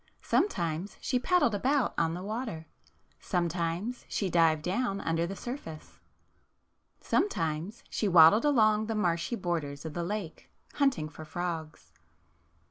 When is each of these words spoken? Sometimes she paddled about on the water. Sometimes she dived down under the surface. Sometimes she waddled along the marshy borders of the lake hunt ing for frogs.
Sometimes 0.23 0.97
she 0.99 1.19
paddled 1.19 1.53
about 1.53 1.93
on 1.95 2.15
the 2.15 2.23
water. 2.23 2.65
Sometimes 3.19 4.03
she 4.09 4.31
dived 4.31 4.63
down 4.63 4.99
under 4.99 5.27
the 5.27 5.35
surface. 5.35 5.99
Sometimes 6.99 7.83
she 7.87 8.07
waddled 8.07 8.43
along 8.45 8.87
the 8.87 8.95
marshy 8.95 9.35
borders 9.35 9.85
of 9.85 9.93
the 9.93 10.03
lake 10.03 10.49
hunt 10.73 10.97
ing 10.97 11.07
for 11.07 11.23
frogs. 11.23 11.93